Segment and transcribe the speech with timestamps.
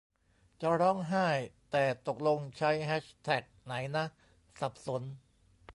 [0.61, 1.27] จะร้องไห้
[1.71, 4.05] แต่ตกลงใช้แฮชแท็กไหนนะ
[4.59, 5.01] สับสน